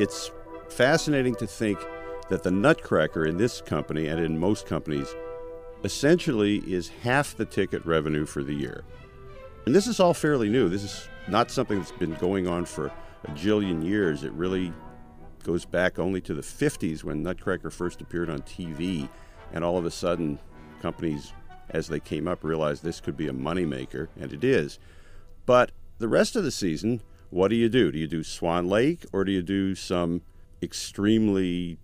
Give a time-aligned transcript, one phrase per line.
[0.00, 0.30] it's
[0.70, 1.78] fascinating to think
[2.30, 5.14] that the nutcracker in this company and in most companies
[5.84, 8.82] essentially is half the ticket revenue for the year.
[9.66, 10.70] And this is all fairly new.
[10.70, 14.24] This is not something that's been going on for a jillion years.
[14.24, 14.72] It really
[15.44, 19.06] goes back only to the 50s when Nutcracker first appeared on TV,
[19.52, 20.38] and all of a sudden,
[20.80, 21.34] companies,
[21.70, 24.78] as they came up, realized this could be a moneymaker, and it is.
[25.44, 27.90] But the rest of the season, what do you do?
[27.90, 30.22] Do you do Swan Lake, or do you do some
[30.62, 31.78] extremely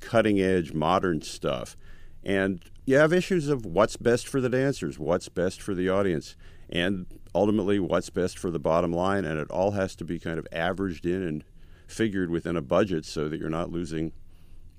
[0.00, 1.76] cutting edge modern stuff?
[2.24, 6.34] And you have issues of what's best for the dancers, what's best for the audience,
[6.68, 9.24] and ultimately what's best for the bottom line.
[9.24, 11.44] And it all has to be kind of averaged in and
[11.86, 14.12] figured within a budget so that you're not losing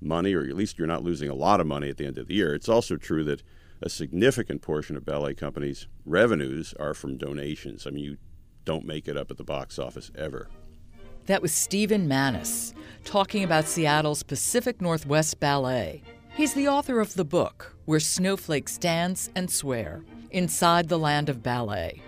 [0.02, 2.28] money, or at least you're not losing a lot of money at the end of
[2.28, 2.54] the year.
[2.54, 3.44] It's also true that
[3.82, 7.86] a significant portion of ballet companies' revenues are from donations.
[7.86, 8.18] I mean, you
[8.68, 10.50] don't make it up at the box office ever.
[11.28, 12.74] That was Stephen Manes
[13.06, 16.04] talking about Seattle's Pacific Northwest Ballet.
[16.36, 21.42] He's the author of the book, Where Snowflakes Dance and Swear Inside the Land of
[21.42, 22.02] Ballet.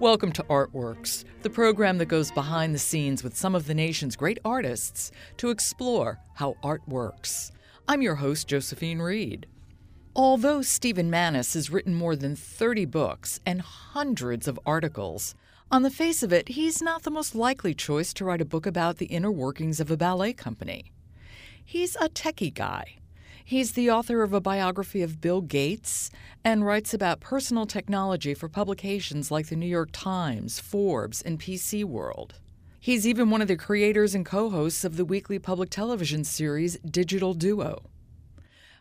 [0.00, 4.16] Welcome to Artworks, the program that goes behind the scenes with some of the nation's
[4.16, 7.52] great artists to explore how art works.
[7.86, 9.46] I'm your host, Josephine Reed.
[10.16, 15.36] Although Stephen Manes has written more than 30 books and hundreds of articles,
[15.74, 18.64] on the face of it, he's not the most likely choice to write a book
[18.64, 20.92] about the inner workings of a ballet company.
[21.64, 22.98] He's a techie guy
[23.46, 26.10] He's the author of a biography of Bill Gates
[26.42, 31.84] and writes about personal technology for publications like the New York Times, Forbes, and PC
[31.84, 32.36] World.
[32.80, 36.78] He's even one of the creators and co hosts of the weekly public television series
[36.78, 37.82] Digital Duo.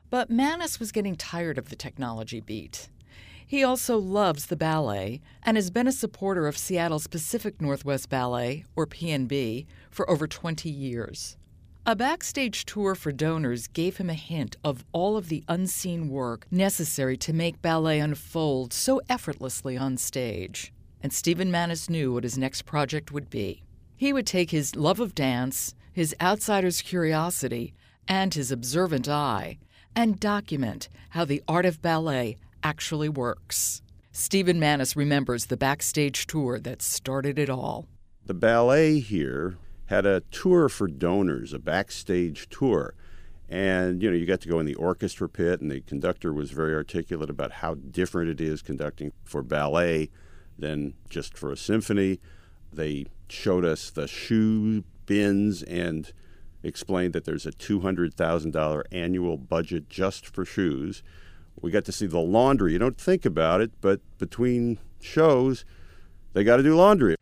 [0.09, 2.87] But Manes was getting tired of the technology beat.
[3.45, 8.65] He also loves the ballet and has been a supporter of Seattle's Pacific Northwest Ballet,
[8.75, 11.37] or PNB, for over 20 years.
[11.85, 16.47] A backstage tour for donors gave him a hint of all of the unseen work
[16.49, 20.71] necessary to make ballet unfold so effortlessly on stage.
[21.01, 23.63] And Stephen Manes knew what his next project would be.
[23.97, 27.73] He would take his love of dance, his outsider's curiosity,
[28.07, 29.57] and his observant eye
[29.95, 33.81] and document how the art of ballet actually works.
[34.11, 37.87] Stephen Manes remembers the backstage tour that started it all.
[38.25, 39.57] The ballet here
[39.87, 42.93] had a tour for donors, a backstage tour.
[43.49, 46.51] And you know, you got to go in the orchestra pit, and the conductor was
[46.51, 50.09] very articulate about how different it is conducting for ballet
[50.57, 52.19] than just for a symphony.
[52.71, 56.11] They showed us the shoe bins and
[56.63, 61.03] explained that there's a $200,000 annual budget just for shoes.
[61.61, 62.73] We got to see the laundry.
[62.73, 65.65] You don't think about it, but between shows,
[66.33, 67.15] they got to do laundry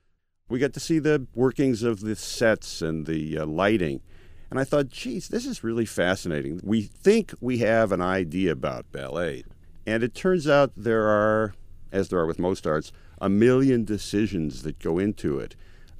[0.52, 4.02] we got to see the workings of the sets and the uh, lighting.
[4.50, 6.59] And I thought, geez, this is really fascinating.
[6.62, 9.46] We think we have an idea about ballet.
[9.88, 11.56] And it turns out there are,
[11.94, 15.56] as there are with most arts, a million decisions that go into it.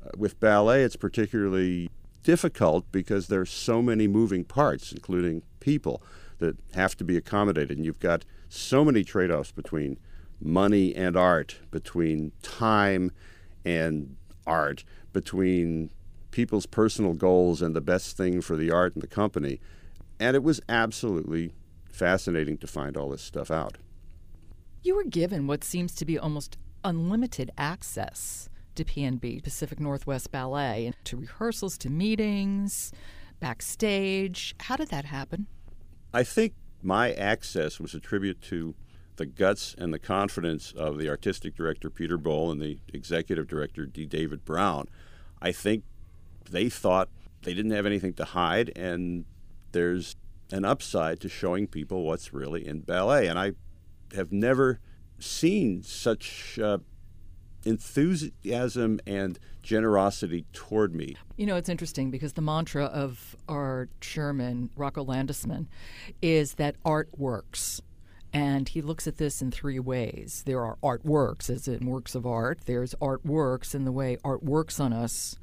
[0.06, 1.90] Uh, with ballet, it's particularly
[2.24, 6.04] difficult because there's so many moving parts, including people,
[6.42, 7.78] that have to be accommodated.
[7.78, 9.98] And you've got so many trade offs between
[10.42, 13.12] money and art, between time
[13.64, 15.92] and art between
[16.32, 19.60] people's personal goals and the best thing for the art and the company.
[20.20, 21.54] And it was absolutely
[21.90, 23.78] fascinating to find all this stuff out.
[24.84, 30.94] You were given what seems to be almost unlimited access to PNB, Pacific Northwest Ballet,
[31.04, 32.92] to rehearsals, to meetings,
[33.40, 34.56] backstage.
[34.62, 35.48] How did that happen?
[36.14, 38.76] I think my access was a tribute to
[39.18, 43.86] the guts and the confidence of the artistic director Peter Boal and the executive director
[43.86, 44.06] D.
[44.06, 44.88] David Brown.
[45.42, 45.84] I think
[46.50, 47.10] they thought
[47.44, 49.26] they didn't have anything to hide, and
[49.72, 50.16] there's
[50.52, 53.28] an upside to showing people what's really in ballet.
[53.28, 53.54] And I
[54.16, 54.80] have never
[55.20, 56.80] seen such uh,
[57.64, 61.16] enthusiasm and generosity toward me.
[61.38, 65.68] You know, it's interesting because the mantra of our chairman, Rocco Landesman,
[66.22, 67.82] is that art works.
[68.34, 70.44] And he looks at this in three ways.
[70.46, 72.60] There are artworks, as in works of art.
[72.66, 75.36] There's artworks in the way art works on us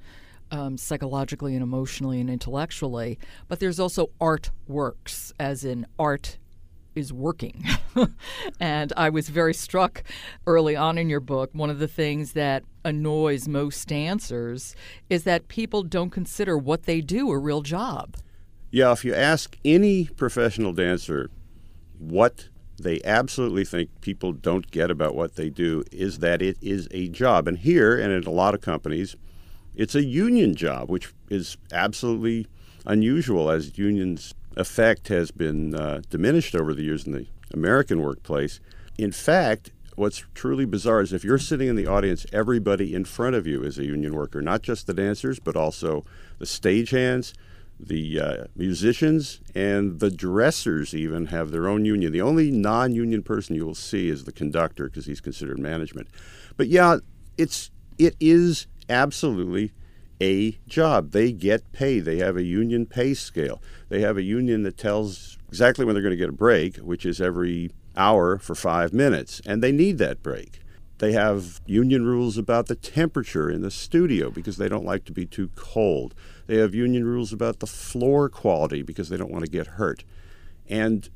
[0.50, 3.18] um, psychologically and emotionally and intellectually.
[3.46, 6.38] But there's also artworks, as in art
[6.98, 7.64] is working.
[8.60, 10.02] and I was very struck
[10.46, 11.50] early on in your book.
[11.52, 14.74] One of the things that annoys most dancers
[15.08, 18.16] is that people don't consider what they do a real job.
[18.70, 21.30] Yeah, if you ask any professional dancer
[21.98, 22.48] what
[22.80, 27.08] they absolutely think people don't get about what they do is that it is a
[27.08, 27.48] job.
[27.48, 29.16] And here, and in a lot of companies,
[29.74, 32.46] it's a union job, which is absolutely
[32.86, 38.60] unusual as unions' effect has been uh, diminished over the years in the American workplace.
[38.98, 43.36] In fact, what's truly bizarre is if you're sitting in the audience, everybody in front
[43.36, 46.04] of you is a union worker, not just the dancers, but also
[46.38, 47.32] the stagehands,
[47.78, 52.12] the uh, musicians, and the dressers even have their own union.
[52.12, 56.08] The only non union person you will see is the conductor because he's considered management.
[56.56, 56.98] But yeah,
[57.36, 59.72] it's it is absolutely
[60.20, 61.12] a job.
[61.12, 62.00] They get paid.
[62.00, 63.62] They have a union pay scale.
[63.88, 67.06] They have a union that tells exactly when they're going to get a break, which
[67.06, 70.60] is every hour for five minutes, and they need that break.
[70.98, 75.12] They have union rules about the temperature in the studio because they don't like to
[75.12, 76.14] be too cold.
[76.46, 80.04] They have union rules about the floor quality because they don't want to get hurt.
[80.68, 81.08] And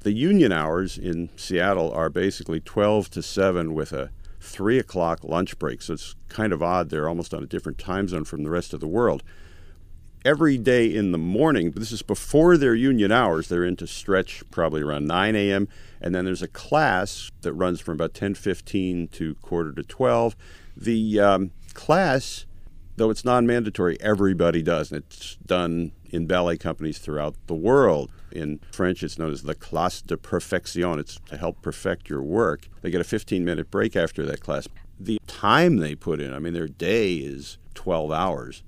[0.00, 4.10] the union hours in Seattle are basically 12 to 7 with a
[4.42, 5.82] 3 o'clock lunch break.
[5.82, 6.90] So it's kind of odd.
[6.90, 9.22] They're almost on a different time zone from the rest of the world
[10.24, 11.72] every day in the morning.
[11.72, 13.48] This is before their union hours.
[13.48, 15.68] They're into stretch probably around 9 a.m.
[16.00, 20.36] And then there's a class that runs from about 10:15 to quarter to 12.
[20.76, 22.46] The um, class,
[22.96, 28.12] though it's non-mandatory, everybody does, and it's done in ballet companies throughout the world.
[28.30, 30.98] In French, it's known as the classe de perfection.
[30.98, 32.68] It's to help perfect your work.
[32.82, 34.68] They get a 15-minute break after that class.
[35.00, 38.62] The time they put in, I mean, their day is 12 hours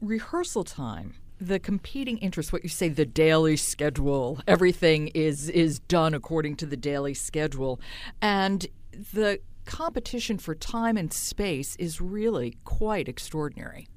[0.00, 6.14] rehearsal time the competing interests what you say the daily schedule everything is is done
[6.14, 7.78] according to the daily schedule
[8.22, 8.66] and
[9.12, 13.88] the competition for time and space is really quite extraordinary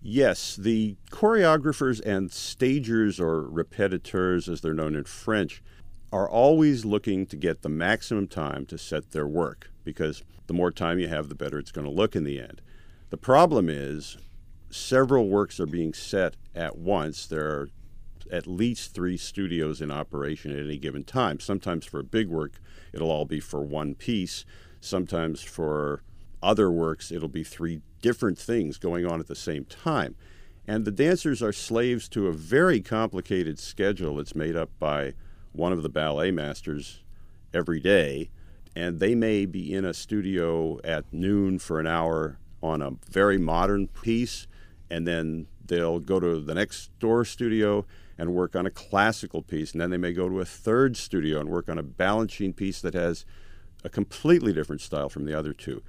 [0.00, 5.62] yes the choreographers and stagers or repetiteurs as they're known in french
[6.12, 10.70] are always looking to get the maximum time to set their work because the more
[10.70, 12.60] time you have the better it's going to look in the end
[13.10, 14.16] the problem is
[14.70, 17.26] several works are being set at once.
[17.26, 17.68] There are
[18.30, 21.38] at least three studios in operation at any given time.
[21.38, 22.54] Sometimes for a big work,
[22.92, 24.44] it'll all be for one piece.
[24.80, 26.02] Sometimes for
[26.42, 30.14] other works, it'll be three different things going on at the same time.
[30.66, 35.14] And the dancers are slaves to a very complicated schedule that's made up by
[35.52, 37.02] one of the ballet masters
[37.54, 38.30] every day.
[38.74, 43.38] And they may be in a studio at noon for an hour on a very
[43.38, 44.46] modern piece
[44.90, 47.84] and then they'll go to the next door studio
[48.18, 51.40] and work on a classical piece, and then they may go to a third studio
[51.40, 53.26] and work on a balancing piece that has
[53.84, 55.82] a completely different style from the other two.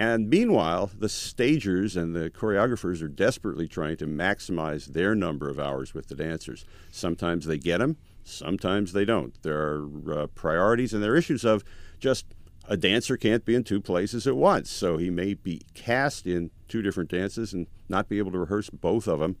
[0.00, 5.60] And meanwhile, the stagers and the choreographers are desperately trying to maximize their number of
[5.60, 6.64] hours with the dancers.
[6.90, 9.40] Sometimes they get them, sometimes they don't.
[9.42, 11.62] There are uh, priorities and there are issues of
[11.98, 12.24] just
[12.66, 14.70] a dancer can't be in two places at once.
[14.70, 18.70] So he may be cast in two different dances and not be able to rehearse
[18.70, 19.36] both of them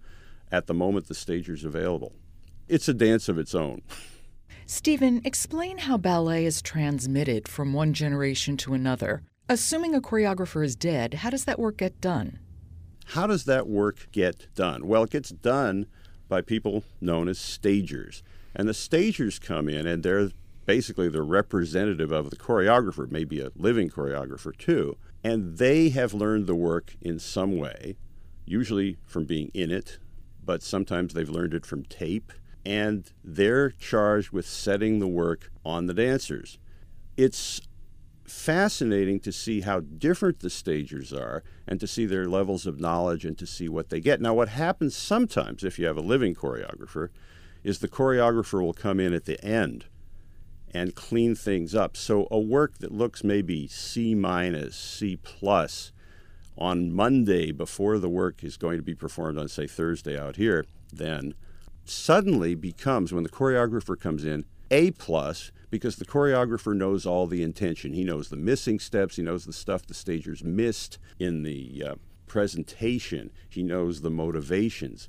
[0.52, 2.12] at the moment the stager's available.
[2.68, 3.80] It's a dance of its own.
[4.66, 9.22] Stephen, explain how ballet is transmitted from one generation to another.
[9.50, 12.38] Assuming a choreographer is dead, how does that work get done?
[13.04, 14.86] How does that work get done?
[14.86, 15.86] Well, it gets done
[16.28, 18.22] by people known as stagers.
[18.54, 20.30] And the stagers come in and they're
[20.66, 24.96] basically the representative of the choreographer, maybe a living choreographer too.
[25.24, 27.96] And they have learned the work in some way,
[28.44, 29.98] usually from being in it,
[30.44, 32.32] but sometimes they've learned it from tape.
[32.64, 36.56] And they're charged with setting the work on the dancers.
[37.16, 37.60] It's
[38.30, 43.24] fascinating to see how different the stagers are and to see their levels of knowledge
[43.24, 44.20] and to see what they get.
[44.20, 47.08] Now, what happens sometimes if you have a living choreographer
[47.62, 49.86] is the choreographer will come in at the end
[50.72, 51.96] and clean things up.
[51.96, 55.92] So a work that looks maybe C minus, C plus
[56.56, 60.64] on Monday before the work is going to be performed on say Thursday out here,
[60.92, 61.34] then
[61.84, 67.42] suddenly becomes when the choreographer comes in A plus because the choreographer knows all the
[67.42, 67.92] intention.
[67.92, 71.94] He knows the missing steps, he knows the stuff the stagers missed in the uh,
[72.26, 75.08] presentation, he knows the motivations.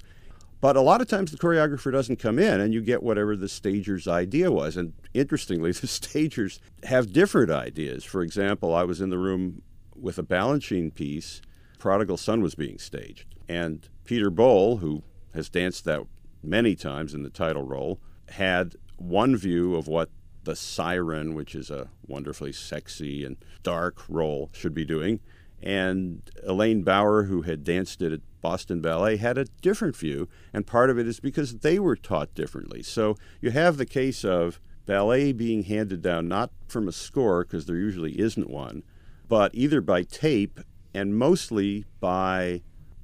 [0.60, 3.50] But a lot of times the choreographer doesn't come in and you get whatever the
[3.50, 4.78] stager's idea was.
[4.78, 8.04] And interestingly, the stagers have different ideas.
[8.04, 9.64] For example, I was in the room
[9.96, 11.42] with a Balanchine piece,
[11.80, 13.26] Prodigal Son was being staged.
[13.50, 15.04] And Peter Boal, who
[15.34, 16.02] has danced that
[16.44, 18.00] many times in the title role,
[18.30, 20.10] had one view of what
[20.44, 25.20] the siren, which is a wonderfully sexy and dark role, should be doing.
[25.62, 30.28] And Elaine Bauer, who had danced it at Boston Ballet, had a different view.
[30.52, 32.82] And part of it is because they were taught differently.
[32.82, 37.68] So you have the case of ballet being handed down not from a score, because
[37.68, 38.84] there usually isn't one,
[39.28, 40.60] but either by tape
[40.94, 42.64] and mostly by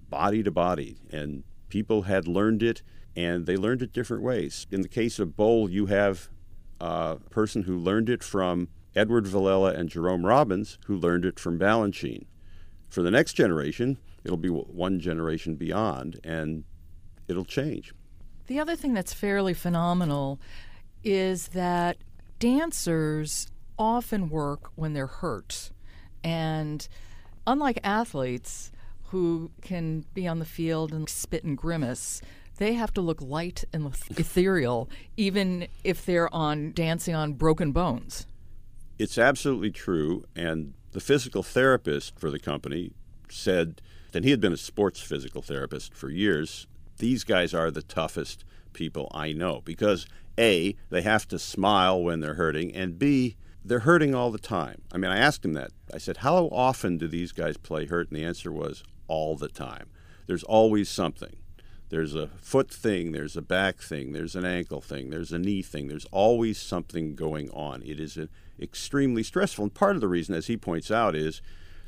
[0.10, 0.98] body to body.
[1.12, 2.82] And people had learned it
[3.18, 4.68] and they learned it different ways.
[4.70, 6.30] In the case of Boal, you have
[6.80, 11.58] a person who learned it from Edward Villella and Jerome Robbins, who learned it from
[11.58, 12.28] Balanchine.
[12.88, 16.64] For the next generation, it'll be one generation beyond, and
[17.28, 17.92] it'll change.
[18.46, 20.40] The other thing that's fairly phenomenal
[21.04, 21.98] is that
[22.38, 23.48] dancers
[23.80, 25.72] often work when they're hurt.
[26.24, 26.88] And
[27.48, 28.72] unlike athletes
[29.10, 32.22] who can be on the field and spit and grimace,
[32.58, 38.26] they have to look light and ethereal, even if they're on dancing on broken bones.
[39.00, 40.26] It's absolutely true.
[40.36, 42.92] And the physical therapist for the company
[43.30, 46.68] said that he had been a sports physical therapist for years.
[46.98, 50.08] These guys are the toughest people I know because
[50.40, 54.82] A, they have to smile when they're hurting, and B, they're hurting all the time.
[54.92, 55.72] I mean, I asked him that.
[55.94, 58.10] I said, How often do these guys play hurt?
[58.10, 59.90] And the answer was all the time.
[60.26, 61.36] There's always something.
[61.90, 65.62] There's a foot thing, there's a back thing, there's an ankle thing, there's a knee
[65.62, 65.88] thing.
[65.88, 67.82] There's always something going on.
[67.84, 68.20] It is
[68.60, 69.64] extremely stressful.
[69.64, 71.42] And part of the reason, as he points out, is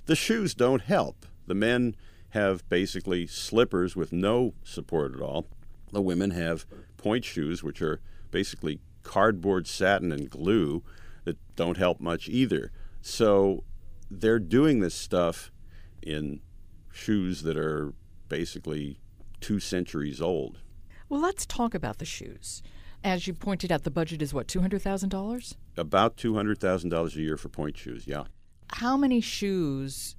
[0.06, 1.26] the shoes don't help.
[1.48, 1.96] The men
[2.30, 5.48] have basically slippers with no support at all.
[5.92, 6.66] The women have
[6.98, 8.00] pointe shoes, which are
[8.32, 10.84] basically cardboard satin and glue
[11.26, 12.72] that don't help much either.
[13.02, 13.64] So
[14.10, 15.52] they're doing this stuff
[16.02, 16.42] in
[16.92, 17.94] shoes that are
[18.30, 19.00] basically
[19.40, 20.60] two centuries old.
[21.08, 22.62] Well, let's talk about the shoes.
[23.04, 25.56] As you pointed out, the budget is what, $200,000?
[25.78, 28.24] About $200,000 a year for pointe shoes, yeah.
[28.74, 30.16] How many shoes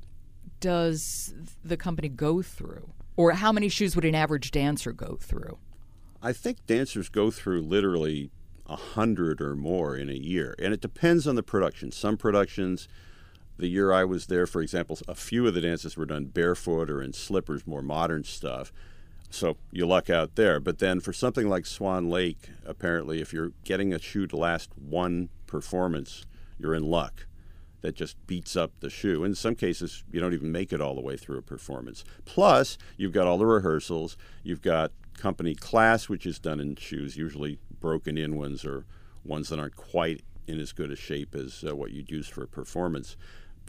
[0.60, 1.34] does
[1.64, 2.90] the company go through?
[3.16, 5.58] Or how many shoes would an average dancer go through?
[6.22, 8.30] I think dancers go through literally
[8.66, 11.90] a hundred or more in a year, and it depends on the production.
[11.92, 12.88] Some productions,
[13.58, 16.88] the year I was there, for example, a few of the dances were done barefoot
[16.88, 18.72] or in slippers, more modern stuff.
[19.30, 20.60] So you luck out there.
[20.60, 24.70] But then for something like Swan Lake, apparently, if you're getting a shoe to last
[24.76, 26.26] one performance,
[26.58, 27.26] you're in luck.
[27.80, 29.24] That just beats up the shoe.
[29.24, 32.04] In some cases, you don't even make it all the way through a performance.
[32.26, 34.18] Plus, you've got all the rehearsals.
[34.42, 38.84] You've got company class, which is done in shoes, usually broken in ones or
[39.24, 42.42] ones that aren't quite in as good a shape as uh, what you'd use for
[42.42, 43.16] a performance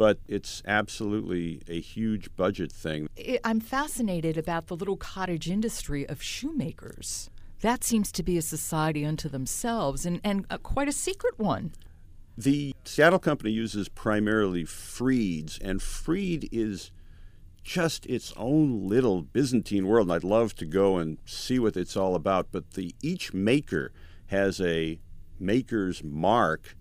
[0.01, 3.07] but it's absolutely a huge budget thing.
[3.43, 7.29] I'm fascinated about the little cottage industry of shoemakers.
[7.59, 11.73] That seems to be a society unto themselves and, and a, quite a secret one.
[12.35, 16.89] The Seattle company uses primarily Freed's, and Freed is
[17.63, 21.95] just its own little Byzantine world, and I'd love to go and see what it's
[21.95, 22.47] all about.
[22.51, 23.91] But the each maker
[24.29, 24.99] has a
[25.39, 26.75] maker's mark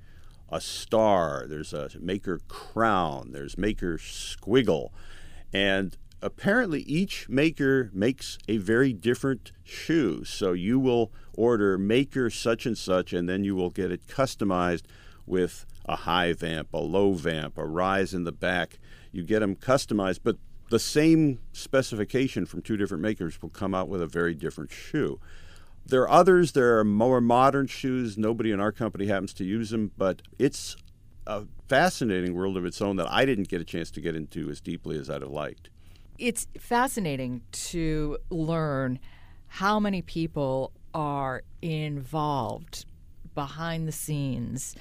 [0.50, 4.90] a star, there's a maker crown, there's maker squiggle.
[5.52, 10.24] And apparently each maker makes a very different shoe.
[10.24, 14.82] So you will order maker such and such, and then you will get it customized
[15.26, 18.78] with a high vamp, a low vamp, a rise in the back.
[19.12, 20.36] You get them customized, but
[20.70, 25.18] the same specification from two different makers will come out with a very different shoe.
[25.90, 28.16] There are others, there are more modern shoes.
[28.16, 30.76] Nobody in our company happens to use them, but it's
[31.26, 34.50] a fascinating world of its own that I didn't get a chance to get into
[34.50, 35.68] as deeply as I'd have liked.
[36.16, 39.00] It's fascinating to learn
[39.48, 42.84] how many people are involved
[43.34, 44.76] behind the scenes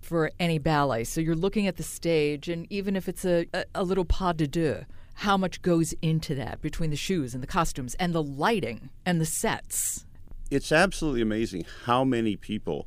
[0.00, 1.04] for any ballet.
[1.04, 4.34] So you're looking at the stage, and even if it's a, a, a little pas
[4.34, 4.84] de deux,
[5.14, 9.20] how much goes into that between the shoes and the costumes and the lighting and
[9.20, 10.04] the sets?
[10.50, 12.86] It's absolutely amazing how many people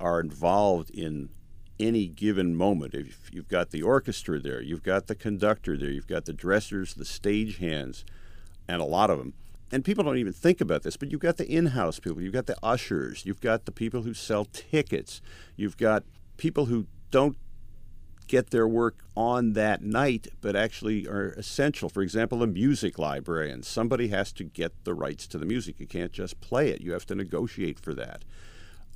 [0.00, 1.28] are involved in
[1.78, 2.94] any given moment.
[2.94, 6.94] If you've got the orchestra there, you've got the conductor there, you've got the dressers,
[6.94, 8.04] the stage hands,
[8.68, 9.34] and a lot of them.
[9.72, 12.32] And people don't even think about this, but you've got the in house people, you've
[12.32, 15.20] got the ushers, you've got the people who sell tickets,
[15.56, 16.04] you've got
[16.36, 17.36] people who don't
[18.26, 21.88] get their work on that night, but actually are essential.
[21.88, 23.62] For example, a music librarian.
[23.62, 25.78] Somebody has to get the rights to the music.
[25.78, 28.24] You can't just play it, you have to negotiate for that.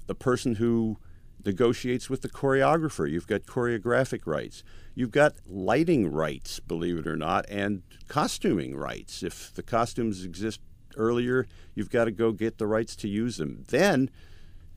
[0.07, 0.99] The person who
[1.45, 4.63] negotiates with the choreographer, you've got choreographic rights.
[4.95, 9.23] You've got lighting rights, believe it or not, and costuming rights.
[9.23, 10.61] If the costumes exist
[10.97, 13.65] earlier, you've got to go get the rights to use them.
[13.69, 14.11] Then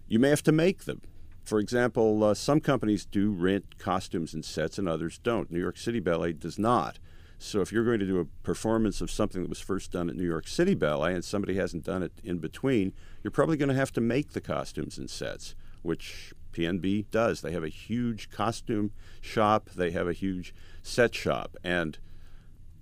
[0.08, 1.02] you may have to make them.
[1.44, 5.52] For example, uh, some companies do rent costumes and sets, and others don't.
[5.52, 7.00] New York City Ballet does not.
[7.44, 10.16] So if you're going to do a performance of something that was first done at
[10.16, 12.94] New York City Ballet and somebody hasn't done it in between,
[13.24, 17.42] you're probably going to have to make the costumes and sets, which PNB does.
[17.42, 21.98] They have a huge costume shop, they have a huge set shop, and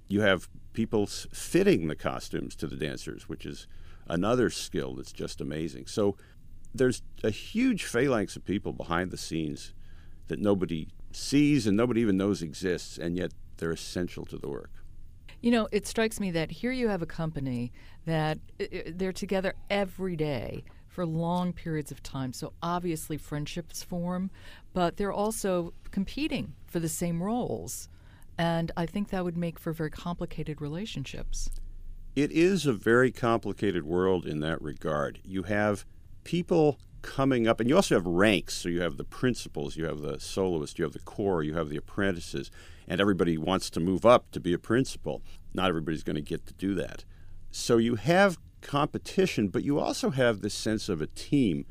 [0.09, 3.65] you have people fitting the costumes to the dancers, which is
[4.07, 5.85] another skill that's just amazing.
[5.85, 6.17] So
[6.73, 9.73] there's a huge phalanx of people behind the scenes
[10.27, 14.71] that nobody sees and nobody even knows exists, and yet they're essential to the work.
[15.41, 17.71] You know, it strikes me that here you have a company
[18.05, 22.33] that uh, uh, they're together every day for long periods of time.
[22.33, 24.31] So obviously friendships form,
[24.73, 27.87] but they're also competing for the same roles.
[28.37, 31.49] And I think that would make for very complicated relationships.
[32.15, 35.19] It is a very complicated world in that regard.
[35.23, 35.85] You have
[36.29, 38.53] people coming up, and you also have ranks.
[38.53, 41.69] So you have the principals, you have the soloist, you have the corps, you have
[41.69, 42.51] the apprentices,
[42.87, 45.23] and everybody wants to move up to be a principal.
[45.55, 47.03] Not everybody's going to get to do that.
[47.49, 51.65] So you have competition, but you also have this sense of a team.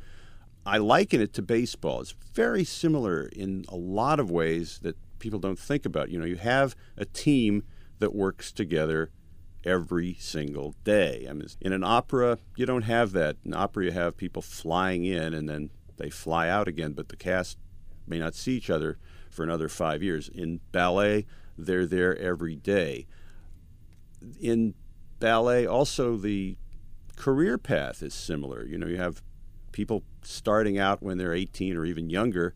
[0.67, 2.01] I liken it to baseball.
[2.01, 6.11] It's very similar in a lot of ways that people don't think about.
[6.11, 7.63] You know, you have a team
[8.01, 9.11] that works together
[9.65, 11.27] every single day.
[11.29, 13.37] I mean, in an opera, you don't have that.
[13.45, 17.17] In opera, you have people flying in and then they fly out again, but the
[17.17, 17.59] cast
[18.07, 18.99] may not see each other
[19.31, 20.29] for another five years.
[20.29, 23.07] In ballet, they're there every day.
[24.41, 24.75] In
[25.19, 26.57] ballet, also the
[27.17, 28.65] career path is similar.
[28.65, 29.23] You know, you have
[29.73, 32.55] people starting out when they're 18 or even younger,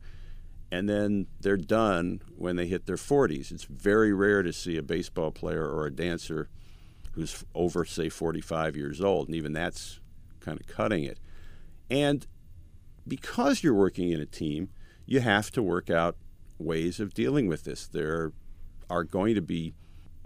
[0.71, 3.53] and then they're done when they hit their 40s.
[3.53, 6.49] It's very rare to see a baseball player or a dancer
[7.13, 10.01] who's over, say, 45 years old, and even that's
[10.41, 11.19] kind of cutting it.
[11.91, 12.27] And
[13.07, 14.71] because you're working in a team,
[15.07, 16.17] you have to work out
[16.59, 17.87] ways of dealing with this.
[17.87, 18.33] There
[18.89, 19.75] are going to be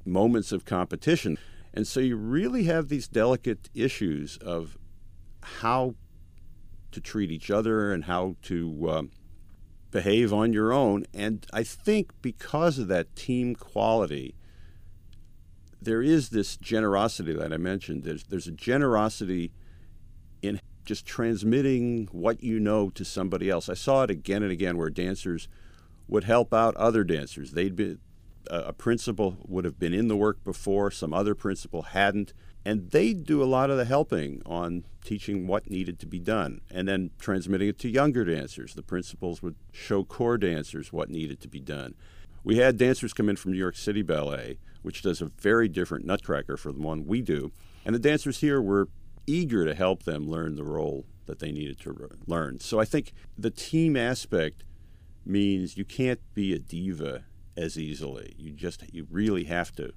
[0.05, 1.39] moments of competition.
[1.75, 4.79] And so you really have these delicate issues of
[5.43, 5.95] how
[6.93, 9.11] to treat each other and how to um,
[9.91, 11.05] behave on your own.
[11.13, 14.36] And I think because of that team quality,
[15.87, 18.03] there is this generosity that I mentioned.
[18.05, 19.53] There's, there's a generosity
[20.43, 23.69] in just transmitting what you know to somebody else.
[23.69, 25.49] I saw it again and again where dancers
[26.09, 27.53] would help out other dancers.
[27.53, 27.99] They'd be
[28.49, 32.33] a principal would have been in the work before, some other principal hadn't,
[32.65, 36.61] and they'd do a lot of the helping on teaching what needed to be done
[36.71, 38.75] and then transmitting it to younger dancers.
[38.75, 41.95] The principals would show corps dancers what needed to be done.
[42.47, 46.05] We had dancers come in from New York City Ballet, which does a very different
[46.05, 47.51] nutcracker from the one we do,
[47.85, 48.89] and the dancers here were
[49.27, 52.61] eager to help them learn the role that they needed to learn.
[52.61, 54.63] So I think the team aspect
[55.25, 57.25] means you can't be a diva
[57.57, 58.37] as easily.
[58.39, 59.93] You just you really have to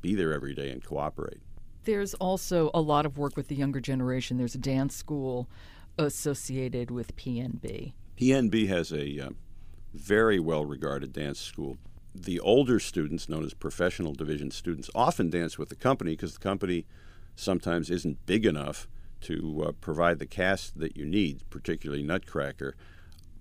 [0.00, 1.42] be there every day and cooperate.
[1.84, 4.36] There's also a lot of work with the younger generation.
[4.36, 5.48] There's a dance school
[5.96, 7.92] associated with PNB.
[8.18, 9.30] PNB has a uh,
[9.94, 11.78] very well regarded dance school.
[12.14, 16.40] The older students, known as professional division students, often dance with the company because the
[16.40, 16.84] company
[17.36, 18.86] sometimes isn't big enough
[19.22, 22.76] to uh, provide the cast that you need, particularly Nutcracker,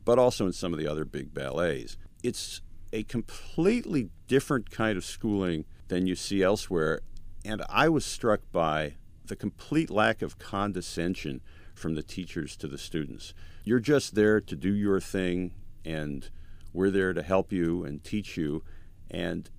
[0.06, 1.98] but also in some of the other big ballets.
[2.24, 2.62] It's
[2.94, 7.02] a completely different kind of schooling than you see elsewhere.
[7.44, 11.42] And I was struck by the complete lack of condescension
[11.74, 13.34] from the teachers to the students.
[13.64, 16.30] You're just there to do your thing, and
[16.74, 18.64] we're there to help you and teach you.
[19.10, 19.50] And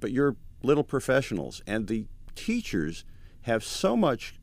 [0.00, 3.04] but you're little professionals, and the teachers
[3.42, 4.40] have so much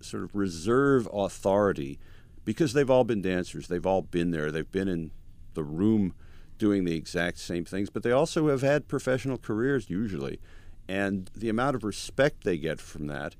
[0.00, 1.98] sort of reserve authority
[2.44, 3.68] because they've all been dancers.
[3.68, 4.50] They've all been there.
[4.50, 5.10] They've been in
[5.54, 6.14] the room
[6.58, 10.40] doing the exact same things, but they also have had professional careers usually.
[10.88, 13.36] And the amount of respect they get from that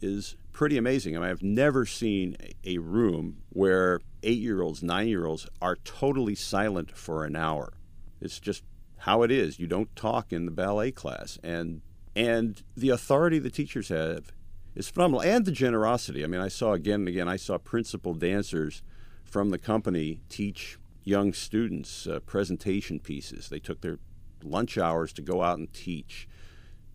[0.00, 1.16] is pretty amazing.
[1.16, 5.76] I mean, I've never seen a room where eight year olds, nine year olds are
[5.76, 7.74] totally silent for an hour.
[8.20, 8.64] It's just
[8.98, 9.58] how it is.
[9.58, 11.38] You don't talk in the ballet class.
[11.42, 11.82] And,
[12.16, 14.32] and the authority the teachers have
[14.74, 15.22] is phenomenal.
[15.22, 16.24] And the generosity.
[16.24, 18.82] I mean, I saw again and again, I saw principal dancers
[19.24, 23.48] from the company teach young students uh, presentation pieces.
[23.48, 23.98] They took their
[24.42, 26.28] lunch hours to go out and teach.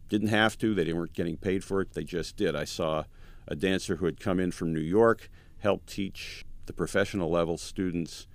[0.08, 2.56] Didn't have to, they weren't getting paid for it, they just did.
[2.56, 3.04] I saw
[3.48, 8.28] a dancer who had come in from New York help teach the professional level students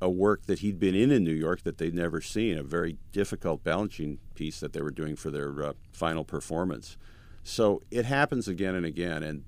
[0.00, 2.96] a work that he'd been in in New York that they'd never seen, a very
[3.12, 6.96] difficult balancing piece that they were doing for their uh, final performance.
[7.42, 9.44] So it happens again and again, and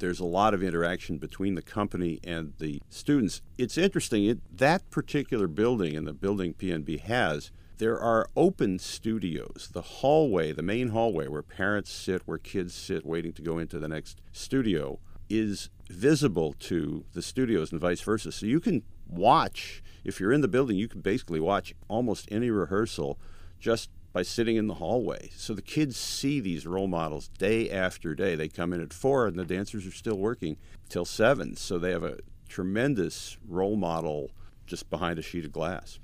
[0.00, 3.40] there's a lot of interaction between the company and the students.
[3.56, 9.70] It's interesting, it, that particular building and the building PNB has, there are open studios.
[9.72, 13.78] The hallway, the main hallway where parents sit, where kids sit waiting to go into
[13.78, 18.32] the next studio, is visible to the studios and vice versa.
[18.32, 22.50] So you can watch, if you're in the building, you can basically watch almost any
[22.50, 23.18] rehearsal
[23.58, 25.30] just by sitting in the hallway.
[25.36, 28.34] So the kids see these role models day after day.
[28.34, 30.56] They come in at four, and the dancers are still working
[30.88, 31.54] till seven.
[31.56, 32.18] So they have a
[32.48, 34.30] tremendous role model
[34.66, 35.98] just behind a sheet of glass.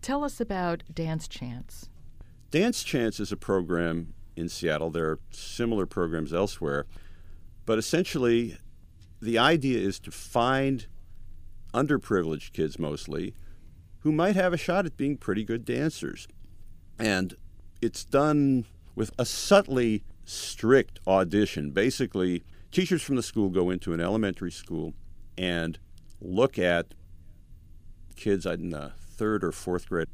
[0.00, 1.88] Tell us about Dance Chance.
[2.50, 4.90] Dance Chance is a program in Seattle.
[4.90, 6.86] There are similar programs elsewhere.
[7.66, 8.56] But essentially,
[9.20, 10.86] the idea is to find
[11.74, 13.34] underprivileged kids mostly
[14.00, 16.26] who might have a shot at being pretty good dancers.
[16.98, 17.34] And
[17.82, 21.70] it's done with a subtly strict audition.
[21.70, 24.94] Basically, teachers from the school go into an elementary school
[25.36, 25.78] and
[26.20, 26.94] look at
[28.16, 30.08] kids in the third or fourth grade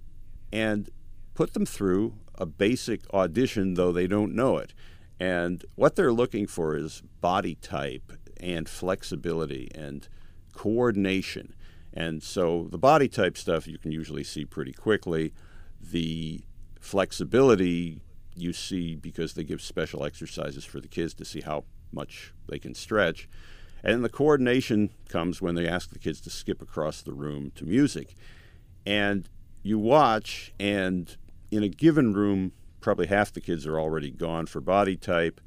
[0.52, 0.90] and
[1.34, 4.74] put them through a basic audition, though they don't know it.
[5.18, 10.08] And what they're looking for is body type and flexibility and
[10.52, 11.54] coordination.
[11.92, 15.32] And so the body type stuff you can usually see pretty quickly.
[15.80, 16.42] The
[16.80, 18.02] flexibility
[18.34, 22.58] you see because they give special exercises for the kids to see how much they
[22.58, 23.28] can stretch.
[23.82, 27.64] And the coordination comes when they ask the kids to skip across the room to
[27.64, 28.14] music.
[28.84, 29.28] And
[29.62, 31.16] you watch, and
[31.50, 35.40] in a given room, probably half the kids are already gone for body type.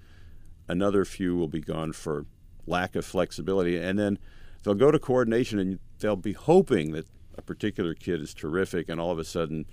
[0.67, 2.25] Another few will be gone for
[2.69, 3.77] lack of flexibility.
[3.77, 4.19] And then
[4.63, 8.99] they'll go to coordination and they'll be hoping that a particular kid is terrific, and
[8.99, 9.65] all of a sudden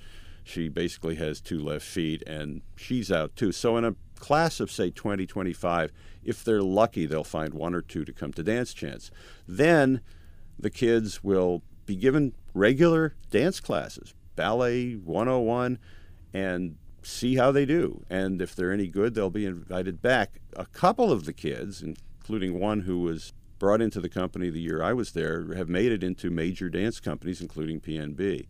[0.44, 3.50] she basically has two left feet and she's out too.
[3.50, 5.92] So in a class of say 20, 25,
[6.24, 9.10] if they're lucky, they'll find one or two to come to dance chance.
[9.46, 10.00] Then
[10.58, 15.78] the kids will be given regular dance classes, ballet 101,
[16.32, 18.04] and see how they do.
[18.08, 20.40] And if they're any good, they'll be invited back.
[20.54, 21.82] A couple of the kids,
[22.26, 25.92] including one who was brought into the company the year I was there, have made
[25.92, 28.48] it into major dance companies, including PNB.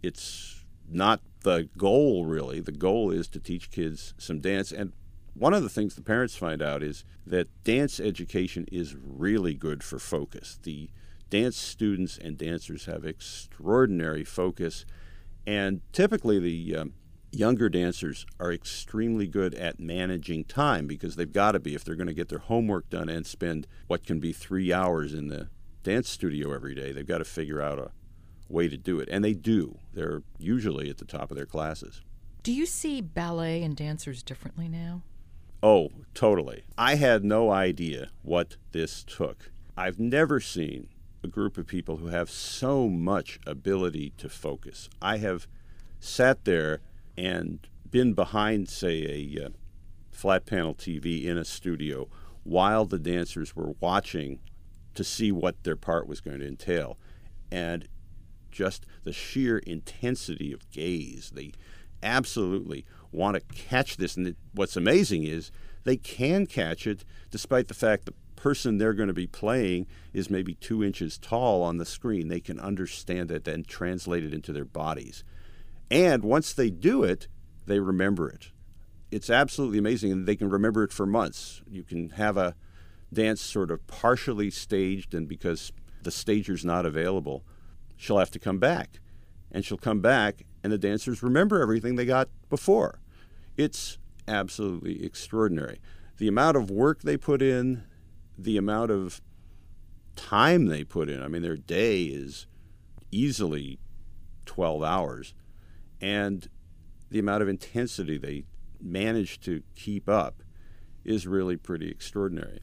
[0.00, 2.60] It's not the goal, really.
[2.60, 4.70] The goal is to teach kids some dance.
[4.70, 4.92] And
[5.34, 9.82] one of the things the parents find out is that dance education is really good
[9.82, 10.60] for focus.
[10.62, 10.88] The
[11.28, 14.86] dance students and dancers have extraordinary focus.
[15.44, 16.92] And typically, the um,
[17.36, 21.94] younger dancers are extremely good at managing time because they've got to be if they're
[21.94, 25.48] going to get their homework done and spend what can be three hours in the
[25.82, 26.92] dance studio every day.
[26.92, 27.90] They've got to figure out a
[28.48, 29.08] way to do it.
[29.10, 29.78] And they do.
[29.92, 32.00] They're usually at the top of their classes.
[32.42, 35.02] Do you see ballet and dancers differently now?
[35.62, 36.64] Oh, totally.
[36.78, 39.50] I had no idea what this took.
[39.76, 40.88] I've never seen
[41.22, 44.88] a group of people who have so much ability to focus.
[45.02, 45.46] I have
[45.98, 46.80] sat there
[47.16, 49.02] and been behind, say,
[49.36, 49.48] a uh,
[50.10, 52.08] flat panel TV in a studio
[52.44, 54.38] while the dancers were watching
[54.94, 56.98] to see what their part was going to entail.
[57.50, 57.88] And
[58.50, 61.30] just the sheer intensity of gaze.
[61.34, 61.52] They
[62.02, 64.16] absolutely want to catch this.
[64.16, 65.50] And what's amazing is
[65.84, 70.30] they can catch it despite the fact the person they're going to be playing is
[70.30, 72.28] maybe two inches tall on the screen.
[72.28, 75.22] They can understand it and translate it into their bodies.
[75.90, 77.28] And once they do it,
[77.66, 78.50] they remember it.
[79.10, 81.62] It's absolutely amazing, and they can remember it for months.
[81.68, 82.54] You can have a
[83.12, 85.72] dance sort of partially staged, and because
[86.02, 87.44] the stager's not available,
[87.96, 89.00] she'll have to come back.
[89.52, 93.00] And she'll come back, and the dancers remember everything they got before.
[93.56, 95.80] It's absolutely extraordinary.
[96.18, 97.84] The amount of work they put in,
[98.36, 99.20] the amount of
[100.16, 101.22] time they put in.
[101.22, 102.46] I mean, their day is
[103.12, 103.78] easily
[104.46, 105.34] 12 hours
[106.00, 106.48] and
[107.10, 108.44] the amount of intensity they
[108.80, 110.42] manage to keep up
[111.04, 112.60] is really pretty extraordinary.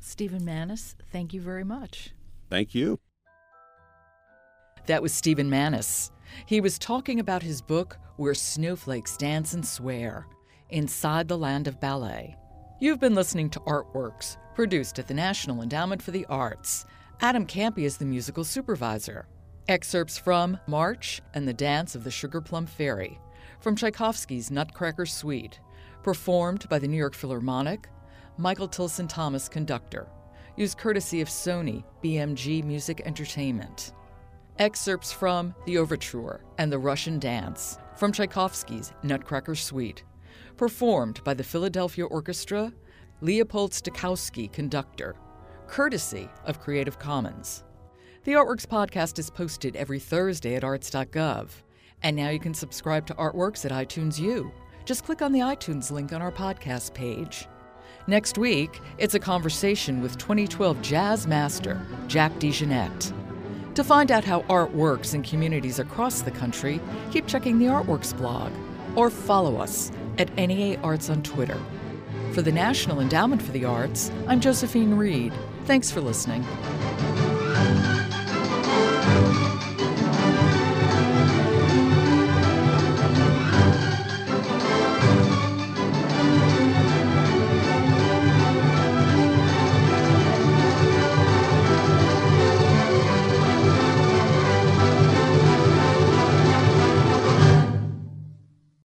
[0.00, 2.10] Stephen Manes, thank you very much.
[2.50, 2.98] Thank you.
[4.86, 6.10] That was Stephen Manes.
[6.46, 10.26] He was talking about his book, Where Snowflakes Dance and Swear
[10.70, 12.36] Inside the Land of Ballet.
[12.80, 16.84] You've been listening to Artworks, produced at the National Endowment for the Arts.
[17.20, 19.26] Adam Kampe is the musical supervisor.
[19.66, 23.18] Excerpts from March and the Dance of the Sugar Plum Fairy
[23.60, 25.58] from Tchaikovsky's Nutcracker Suite,
[26.02, 27.88] performed by the New York Philharmonic,
[28.36, 30.06] Michael Tilson Thomas conductor,
[30.58, 33.94] used courtesy of Sony BMG Music Entertainment.
[34.58, 40.04] Excerpts from The Overture and the Russian Dance from Tchaikovsky's Nutcracker Suite,
[40.58, 42.70] performed by the Philadelphia Orchestra,
[43.22, 45.16] Leopold Stokowski conductor,
[45.68, 47.64] courtesy of Creative Commons.
[48.24, 51.48] The Artworks podcast is posted every Thursday at arts.gov.
[52.02, 54.50] And now you can subscribe to Artworks at iTunes U.
[54.86, 57.46] Just click on the iTunes link on our podcast page.
[58.06, 63.12] Next week, it's a conversation with 2012 jazz master Jack DeJohnette.
[63.74, 68.16] To find out how art works in communities across the country, keep checking the Artworks
[68.16, 68.52] blog.
[68.96, 71.60] or follow us at NEA Arts on Twitter.
[72.32, 75.32] For the National Endowment for the Arts, I'm Josephine Reed.
[75.64, 76.44] Thanks for listening.